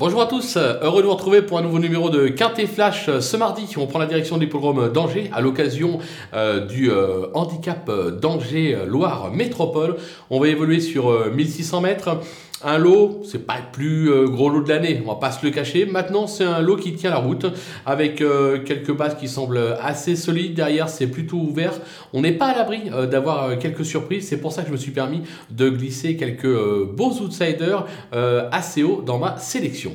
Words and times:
Bonjour 0.00 0.22
à 0.22 0.26
tous, 0.26 0.56
heureux 0.56 1.02
de 1.02 1.06
vous 1.06 1.12
retrouver 1.12 1.42
pour 1.42 1.58
un 1.58 1.62
nouveau 1.62 1.78
numéro 1.78 2.08
de 2.08 2.28
Quintet 2.28 2.66
Flash 2.66 3.10
ce 3.20 3.36
mardi. 3.36 3.70
On 3.76 3.86
prend 3.86 3.98
la 3.98 4.06
direction 4.06 4.38
de 4.38 4.40
l'hippodrome 4.40 4.90
d'Angers 4.90 5.28
à 5.30 5.42
l'occasion 5.42 5.98
euh, 6.32 6.64
du 6.64 6.90
euh, 6.90 7.26
handicap 7.34 7.90
d'Angers 8.18 8.78
Loire 8.86 9.30
Métropole. 9.30 9.96
On 10.30 10.40
va 10.40 10.48
évoluer 10.48 10.80
sur 10.80 11.30
1600 11.30 11.76
euh, 11.76 11.80
mètres. 11.82 12.18
Un 12.62 12.76
lot, 12.76 13.22
c'est 13.24 13.46
pas 13.46 13.56
le 13.56 13.72
plus 13.72 14.10
euh, 14.10 14.26
gros 14.26 14.50
lot 14.50 14.60
de 14.60 14.68
l'année, 14.68 15.00
on 15.02 15.08
va 15.08 15.14
pas 15.14 15.30
se 15.30 15.44
le 15.46 15.50
cacher. 15.50 15.86
Maintenant, 15.86 16.26
c'est 16.26 16.44
un 16.44 16.60
lot 16.60 16.76
qui 16.76 16.92
tient 16.92 17.08
la 17.08 17.16
route 17.16 17.46
avec 17.86 18.20
euh, 18.20 18.62
quelques 18.62 18.94
bases 18.94 19.16
qui 19.16 19.28
semblent 19.28 19.76
assez 19.80 20.14
solides. 20.14 20.54
Derrière, 20.54 20.90
c'est 20.90 21.06
plutôt 21.06 21.38
ouvert. 21.38 21.72
On 22.12 22.20
n'est 22.20 22.32
pas 22.32 22.48
à 22.48 22.56
l'abri 22.58 22.82
euh, 22.92 23.06
d'avoir 23.06 23.58
quelques 23.58 23.86
surprises. 23.86 24.28
C'est 24.28 24.40
pour 24.40 24.52
ça 24.52 24.60
que 24.60 24.68
je 24.68 24.72
me 24.72 24.78
suis 24.78 24.92
permis 24.92 25.22
de 25.50 25.70
glisser 25.70 26.16
quelques 26.16 26.84
beaux 26.94 27.12
outsiders 27.22 27.86
assez 28.52 28.82
haut 28.82 29.02
dans 29.04 29.18
ma 29.18 29.38
sélection. 29.38 29.92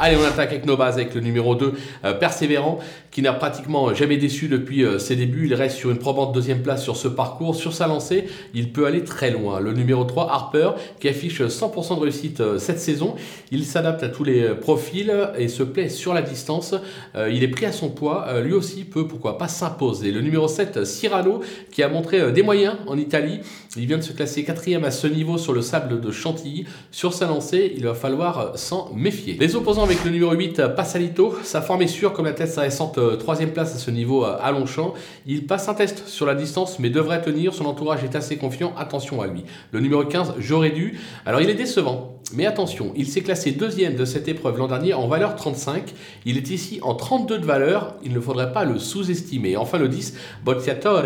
Allez, 0.00 0.16
on 0.16 0.22
attaque 0.22 0.52
avec 0.52 0.64
nos 0.64 0.76
bases 0.76 0.94
avec 0.94 1.12
le 1.16 1.20
numéro 1.20 1.56
2, 1.56 1.72
euh, 2.04 2.14
Persévérant, 2.14 2.78
qui 3.10 3.20
n'a 3.20 3.32
pratiquement 3.32 3.92
jamais 3.94 4.16
déçu 4.16 4.46
depuis 4.46 4.84
euh, 4.84 5.00
ses 5.00 5.16
débuts. 5.16 5.46
Il 5.46 5.54
reste 5.54 5.76
sur 5.76 5.90
une 5.90 5.98
probante 5.98 6.32
deuxième 6.32 6.62
place 6.62 6.84
sur 6.84 6.96
ce 6.96 7.08
parcours. 7.08 7.56
Sur 7.56 7.74
sa 7.74 7.88
lancée, 7.88 8.26
il 8.54 8.70
peut 8.70 8.86
aller 8.86 9.02
très 9.02 9.32
loin. 9.32 9.58
Le 9.58 9.72
numéro 9.72 10.04
3, 10.04 10.30
Harper, 10.30 10.70
qui 11.00 11.08
affiche 11.08 11.42
100% 11.42 11.96
de 11.96 12.00
réussite 12.00 12.38
euh, 12.38 12.60
cette 12.60 12.78
saison. 12.78 13.16
Il 13.50 13.64
s'adapte 13.64 14.04
à 14.04 14.08
tous 14.08 14.22
les 14.22 14.50
profils 14.54 15.12
et 15.36 15.48
se 15.48 15.64
plaît 15.64 15.88
sur 15.88 16.14
la 16.14 16.22
distance. 16.22 16.76
il 17.16 17.42
est 17.42 17.48
pris 17.48 17.66
à 17.66 17.72
son 17.72 17.88
poids. 17.88 18.40
lui 18.40 18.52
aussi 18.52 18.84
peut, 18.84 19.08
pourquoi 19.08 19.36
pas, 19.36 19.48
s'imposer. 19.48 20.12
Le 20.12 20.20
numéro 20.20 20.46
7, 20.46 20.84
Cyrano, 20.84 21.40
qui 21.72 21.82
a 21.82 21.88
montré 21.88 22.30
des 22.30 22.42
moyens 22.42 22.76
en 22.86 22.96
Italie. 22.96 23.40
Il 23.76 23.86
vient 23.86 23.96
de 23.96 24.02
se 24.02 24.12
classer 24.12 24.44
quatrième 24.44 24.84
à 24.84 24.90
ce 24.90 25.06
niveau 25.06 25.38
sur 25.38 25.52
le 25.52 25.62
sable 25.62 26.00
de 26.00 26.10
Chantilly. 26.10 26.66
Sur 26.90 27.14
sa 27.14 27.26
lancée, 27.26 27.72
il 27.76 27.84
va 27.84 27.94
falloir 27.94 28.56
s'en 28.56 28.92
méfier. 28.94 29.36
Les 29.40 29.56
opposants 29.56 29.87
avec 29.88 30.04
le 30.04 30.10
numéro 30.10 30.34
8, 30.34 30.74
Passalito. 30.76 31.34
Sa 31.44 31.62
forme 31.62 31.80
est 31.80 31.86
sûre, 31.86 32.12
comme 32.12 32.30
tête 32.34 32.50
sa 32.50 32.60
récente 32.60 32.98
euh, 32.98 33.16
troisième 33.16 33.52
place 33.52 33.74
à 33.74 33.78
ce 33.78 33.90
niveau 33.90 34.22
euh, 34.22 34.36
à 34.38 34.52
Longchamp. 34.52 34.92
Il 35.24 35.46
passe 35.46 35.66
un 35.70 35.72
test 35.72 36.06
sur 36.06 36.26
la 36.26 36.34
distance, 36.34 36.78
mais 36.78 36.90
devrait 36.90 37.22
tenir. 37.22 37.54
Son 37.54 37.64
entourage 37.64 38.04
est 38.04 38.14
assez 38.14 38.36
confiant. 38.36 38.74
Attention 38.76 39.22
à 39.22 39.26
lui. 39.26 39.44
Le 39.72 39.80
numéro 39.80 40.04
15, 40.04 40.34
J'aurais 40.40 40.72
dû. 40.72 41.00
Alors, 41.24 41.40
il 41.40 41.48
est 41.48 41.54
décevant. 41.54 42.17
Mais 42.34 42.44
attention, 42.44 42.92
il 42.94 43.08
s'est 43.08 43.22
classé 43.22 43.52
deuxième 43.52 43.96
de 43.96 44.04
cette 44.04 44.28
épreuve 44.28 44.58
l'an 44.58 44.68
dernier 44.68 44.92
en 44.92 45.08
valeur 45.08 45.34
35. 45.34 45.94
Il 46.26 46.36
est 46.36 46.50
ici 46.50 46.78
en 46.82 46.94
32 46.94 47.38
de 47.38 47.46
valeur. 47.46 47.96
Il 48.04 48.12
ne 48.12 48.20
faudrait 48.20 48.52
pas 48.52 48.64
le 48.64 48.78
sous-estimer. 48.78 49.56
Enfin, 49.56 49.78
le 49.78 49.88
10, 49.88 50.14
Bocciatore, 50.44 51.04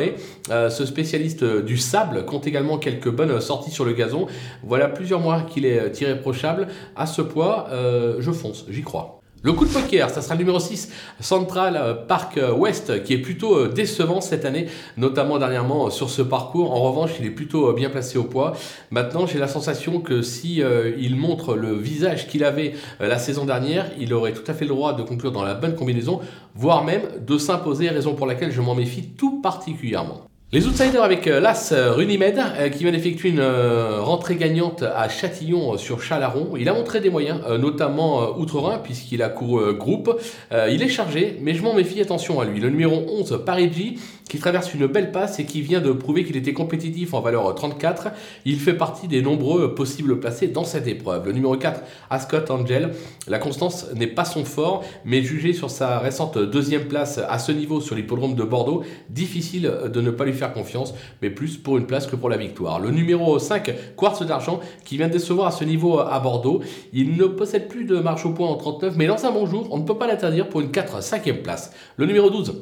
euh, 0.51 0.69
ce 0.69 0.85
spécialiste 0.85 1.45
du 1.45 1.77
sable, 1.77 2.25
compte 2.25 2.49
également 2.49 2.77
quelques 2.79 3.11
bonnes 3.11 3.41
sorties 3.41 3.71
sur 3.71 3.85
le 3.85 3.93
gazon. 3.93 4.27
Voilà 4.65 4.89
plusieurs 4.89 5.21
mois 5.21 5.43
qu'il 5.43 5.65
est 5.65 6.01
irréprochable. 6.01 6.67
À 6.97 7.07
ce 7.07 7.23
poids, 7.23 7.69
je 7.71 8.31
fonce 8.33 8.65
j'y 8.69 8.83
crois. 8.83 9.22
Le 9.45 9.53
coup 9.53 9.65
de 9.65 9.73
poker, 9.73 10.09
ça 10.09 10.23
sera 10.23 10.37
le 10.37 10.39
numéro 10.39 10.61
6, 10.61 10.89
Central 11.19 11.77
euh, 11.77 11.95
Park 11.95 12.39
euh, 12.39 12.53
West, 12.53 13.03
qui 13.03 13.13
est 13.13 13.19
plutôt 13.19 13.57
euh, 13.57 13.69
décevant 13.69 14.21
cette 14.21 14.45
année, 14.45 14.69
notamment 14.97 15.37
dernièrement 15.37 15.91
sur 15.91 16.11
ce 16.11 16.23
parcours. 16.23 16.71
En 16.71 16.81
revanche, 16.81 17.11
il 17.19 17.27
est 17.27 17.31
plutôt 17.31 17.73
bien 17.73 17.91
placé 17.91 18.19
au 18.19 18.23
poids. 18.23 18.53
Maintenant, 18.93 19.27
j'ai 19.27 19.41
la 19.41 19.49
sensation 19.49 20.01
que 20.01 20.23
si 20.23 20.63
il 20.99 21.17
montre 21.17 21.57
le 21.57 21.75
visage 21.75 22.29
qu'il 22.29 22.45
avait 22.45 22.75
la 23.01 23.19
saison 23.19 23.45
dernière, 23.45 23.91
il 23.99 24.15
aurait 24.15 24.33
tout 24.33 24.49
à 24.49 24.55
fait 24.55 24.65
le 24.65 24.71
droit 24.71 24.95
de 24.95 25.03
conclure 25.03 25.33
dans 25.33 25.43
la 25.43 25.55
bonne 25.55 25.75
combinaison, 25.75 26.21
voire 26.55 26.85
même 26.85 27.03
de 27.27 27.37
s'imposer, 27.37 27.89
raison 27.89 28.15
pour 28.15 28.27
laquelle 28.27 28.53
je 28.53 28.61
m'en 28.61 28.75
méfie 28.75 29.09
tout 29.17 29.41
particulièrement. 29.41 30.32
Les 30.55 30.67
outsiders 30.67 31.03
avec 31.03 31.29
euh, 31.29 31.41
l'As 31.41 31.73
euh, 31.73 31.93
Runimed 31.93 32.39
euh, 32.39 32.69
qui 32.69 32.83
vient 32.83 32.93
d'effectuer 32.93 33.31
une 33.31 33.41
rentrée 33.41 34.37
gagnante 34.37 34.83
à 34.83 35.09
Châtillon 35.09 35.79
sur 35.79 36.03
Chalaron. 36.03 36.59
Il 36.59 36.69
a 36.69 36.75
montré 36.75 37.01
des 37.01 37.09
moyens, 37.09 37.41
notamment 37.59 38.39
outre-Rhin 38.39 38.79
puisqu'il 38.79 39.23
a 39.23 39.31
couru 39.31 39.75
groupe. 39.75 40.21
Il 40.51 40.83
est 40.83 40.89
chargé, 40.89 41.39
mais 41.41 41.55
je 41.55 41.63
m'en 41.63 41.73
méfie, 41.73 42.01
attention 42.03 42.39
à 42.41 42.45
lui. 42.45 42.61
Le 42.61 42.69
numéro 42.69 43.03
11, 43.09 43.43
Parigi, 43.47 43.99
qui 44.29 44.39
traverse 44.39 44.73
une 44.75 44.87
belle 44.87 45.13
passe 45.13 45.39
et 45.39 45.45
qui 45.45 45.61
vient 45.61 45.81
de 45.81 45.93
prouver 45.93 46.25
qu'il 46.25 46.37
était 46.37 46.53
compétitif 46.53 47.15
en 47.15 47.21
valeur 47.21 47.55
34. 47.55 48.09
Il 48.45 48.59
fait 48.59 48.75
partie 48.75 49.09
des 49.09 49.23
nombreux 49.23 49.75
possibles 49.75 50.21
placés 50.21 50.49
dans 50.49 50.65
cette 50.65 50.87
épreuve. 50.87 51.27
Le 51.27 51.33
numéro 51.33 51.57
4, 51.57 51.81
Ascot 52.11 52.51
Angel. 52.51 52.93
La 53.29 53.39
constance 53.39 53.87
n'est 53.95 54.07
pas 54.07 54.25
son 54.25 54.45
fort, 54.45 54.85
mais 55.05 55.23
jugé 55.23 55.53
sur 55.53 55.71
sa 55.71 55.99
récente 55.99 56.39
deuxième 56.39 56.89
place 56.89 57.19
à 57.19 57.39
ce 57.39 57.53
niveau 57.53 57.81
sur 57.81 57.95
l'hippodrome 57.95 58.35
de 58.35 58.43
Bordeaux, 58.43 58.85
difficile 59.11 59.71
de 59.93 60.01
ne 60.01 60.11
pas 60.11 60.25
lui 60.25 60.33
faire 60.33 60.42
confiance, 60.49 60.95
mais 61.21 61.31
plus 61.31 61.57
pour 61.57 61.79
une 61.79 61.87
place 61.87 62.07
que 62.07 62.17
pour 62.17 62.29
la 62.29 62.37
victoire. 62.37 62.81
Le 62.81 62.91
numéro 62.91 63.39
5, 63.39 63.75
Quartz 63.97 64.23
d'argent, 64.23 64.61
qui 64.85 64.97
vient 64.97 65.09
de 65.09 65.13
décevoir 65.13 65.49
à 65.49 65.51
ce 65.51 65.65
niveau 65.65 65.99
à 65.99 66.19
Bordeaux. 66.21 66.63
Il 66.93 67.17
ne 67.17 67.27
possède 67.27 67.69
plus 67.69 67.85
de 67.85 67.99
marche 67.99 68.27
au 68.27 68.31
point 68.31 68.49
en 68.49 68.57
39, 68.57 68.95
mais 68.97 69.07
dans 69.07 69.25
un 69.25 69.31
bon 69.31 69.47
jour, 69.47 69.69
on 69.71 69.79
ne 69.79 69.85
peut 69.85 69.97
pas 69.97 70.07
l'interdire 70.07 70.49
pour 70.49 70.61
une 70.61 70.71
4-5e 70.71 71.43
place. 71.43 71.73
Le 71.97 72.07
numéro 72.07 72.31
12, 72.31 72.55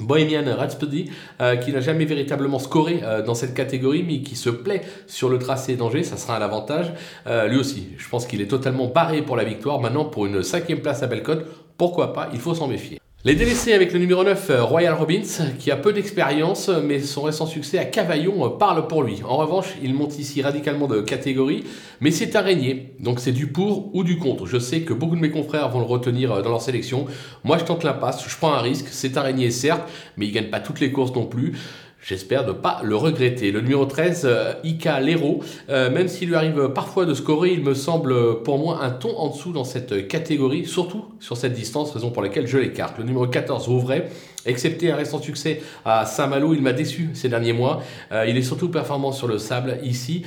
Bohemian 0.00 0.44
Rhapsody, 0.56 1.10
euh, 1.40 1.56
qui 1.56 1.72
n'a 1.72 1.80
jamais 1.80 2.04
véritablement 2.04 2.58
scoré 2.58 3.00
euh, 3.02 3.22
dans 3.22 3.34
cette 3.34 3.54
catégorie, 3.54 4.04
mais 4.06 4.22
qui 4.22 4.36
se 4.36 4.50
plaît 4.50 4.82
sur 5.06 5.28
le 5.28 5.38
tracé 5.38 5.76
d'Angers, 5.76 6.04
ça 6.04 6.16
sera 6.16 6.36
un 6.36 6.42
avantage. 6.42 6.92
Euh, 7.26 7.46
lui 7.48 7.58
aussi, 7.58 7.88
je 7.98 8.08
pense 8.08 8.26
qu'il 8.26 8.40
est 8.40 8.48
totalement 8.48 8.86
barré 8.86 9.22
pour 9.22 9.36
la 9.36 9.44
victoire. 9.44 9.80
Maintenant, 9.80 10.04
pour 10.04 10.26
une 10.26 10.42
cinquième 10.42 10.80
place 10.80 11.02
à 11.02 11.06
Bellecote, 11.06 11.46
pourquoi 11.76 12.12
pas, 12.12 12.28
il 12.32 12.40
faut 12.40 12.54
s'en 12.54 12.68
méfier. 12.68 12.99
Les 13.22 13.34
délaissés 13.34 13.74
avec 13.74 13.92
le 13.92 13.98
numéro 13.98 14.24
9, 14.24 14.48
euh, 14.48 14.64
Royal 14.64 14.94
Robbins, 14.94 15.20
qui 15.58 15.70
a 15.70 15.76
peu 15.76 15.92
d'expérience, 15.92 16.70
mais 16.70 17.00
son 17.00 17.20
récent 17.20 17.44
succès 17.44 17.76
à 17.76 17.84
Cavaillon 17.84 18.46
euh, 18.46 18.48
parle 18.48 18.88
pour 18.88 19.02
lui. 19.02 19.20
En 19.28 19.36
revanche, 19.36 19.74
il 19.82 19.92
monte 19.92 20.18
ici 20.18 20.40
radicalement 20.40 20.86
de 20.86 21.02
catégorie, 21.02 21.64
mais 22.00 22.12
c'est 22.12 22.34
un 22.34 22.40
régné, 22.40 22.94
donc 22.98 23.20
c'est 23.20 23.32
du 23.32 23.48
pour 23.48 23.94
ou 23.94 24.04
du 24.04 24.16
contre. 24.16 24.46
Je 24.46 24.58
sais 24.58 24.80
que 24.80 24.94
beaucoup 24.94 25.16
de 25.16 25.20
mes 25.20 25.30
confrères 25.30 25.68
vont 25.68 25.80
le 25.80 25.84
retenir 25.84 26.32
euh, 26.32 26.40
dans 26.40 26.48
leur 26.48 26.62
sélection. 26.62 27.04
Moi, 27.44 27.58
je 27.58 27.64
tente 27.64 27.84
l'impasse, 27.84 28.26
je 28.26 28.34
prends 28.38 28.54
un 28.54 28.62
risque, 28.62 28.86
c'est 28.90 29.18
un 29.18 29.20
régné 29.20 29.50
certes, 29.50 29.86
mais 30.16 30.26
il 30.26 30.32
gagne 30.32 30.48
pas 30.48 30.60
toutes 30.60 30.80
les 30.80 30.90
courses 30.90 31.14
non 31.14 31.26
plus. 31.26 31.58
J'espère 32.02 32.46
ne 32.46 32.52
pas 32.52 32.80
le 32.82 32.96
regretter. 32.96 33.52
Le 33.52 33.60
numéro 33.60 33.84
13, 33.84 34.22
euh, 34.24 34.52
Ika 34.64 35.00
Lero, 35.00 35.40
euh, 35.68 35.90
même 35.90 36.08
s'il 36.08 36.30
lui 36.30 36.34
arrive 36.34 36.70
parfois 36.74 37.04
de 37.04 37.12
scorer, 37.12 37.52
il 37.52 37.62
me 37.62 37.74
semble 37.74 38.42
pour 38.42 38.58
moi 38.58 38.78
un 38.82 38.90
ton 38.90 39.14
en 39.18 39.28
dessous 39.28 39.52
dans 39.52 39.64
cette 39.64 40.08
catégorie, 40.08 40.64
surtout 40.64 41.04
sur 41.20 41.36
cette 41.36 41.52
distance, 41.52 41.90
raison 41.90 42.10
pour 42.10 42.22
laquelle 42.22 42.46
je 42.46 42.56
l'écarte. 42.56 42.96
Le 42.96 43.04
numéro 43.04 43.26
14, 43.26 43.68
Rouvray, 43.68 44.04
excepté 44.46 44.90
un 44.90 44.96
récent 44.96 45.20
succès 45.20 45.60
à 45.84 46.06
Saint-Malo, 46.06 46.54
il 46.54 46.62
m'a 46.62 46.72
déçu 46.72 47.10
ces 47.12 47.28
derniers 47.28 47.52
mois. 47.52 47.82
Euh, 48.12 48.24
il 48.26 48.38
est 48.38 48.42
surtout 48.42 48.70
performant 48.70 49.12
sur 49.12 49.28
le 49.28 49.36
sable. 49.36 49.78
Ici, 49.82 50.22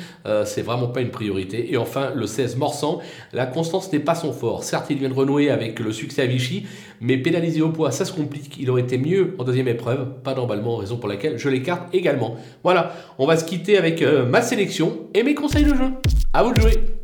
c'est 0.46 0.62
vraiment 0.62 0.88
pas 0.88 1.02
une 1.02 1.10
priorité. 1.10 1.74
Et 1.74 1.78
enfin, 1.78 2.12
le 2.16 2.28
16, 2.28 2.56
Morsan, 2.58 3.00
la 3.34 3.48
constance 3.48 3.92
n'est 3.92 4.00
pas 4.00 4.16
son 4.16 4.32
fort. 4.32 4.64
Certes, 4.64 4.88
il 4.92 5.00
vient 5.00 5.10
de 5.10 5.14
renouer 5.14 5.50
avec 5.50 5.80
le 5.80 5.92
succès 5.92 6.22
à 6.22 6.26
Vichy, 6.28 6.66
mais 7.02 7.18
pénalisé 7.18 7.62
au 7.62 7.70
poids, 7.70 7.92
ça 7.92 8.06
se 8.06 8.14
complique. 8.14 8.58
Il 8.60 8.70
aurait 8.70 8.84
été 8.84 8.98
mieux 8.98 9.36
en 9.40 9.44
deuxième 9.44 9.68
épreuve, 9.68 10.08
pas 10.24 10.34
d'emballement, 10.34 10.78
raison 10.78 10.98
pour 10.98 11.10
laquelle 11.10 11.38
je 11.38 11.50
l'écarte 11.50 11.63
cartes 11.64 11.94
également. 11.94 12.36
Voilà, 12.64 12.94
on 13.18 13.26
va 13.26 13.38
se 13.38 13.46
quitter 13.46 13.78
avec 13.78 14.02
euh, 14.02 14.26
ma 14.26 14.42
sélection 14.42 15.00
et 15.14 15.24
mes 15.24 15.36
conseils 15.36 15.64
de 15.64 15.76
jeu. 15.76 15.92
À 16.34 16.44
vous 16.44 16.54
de 16.54 16.62
jouer 16.62 17.03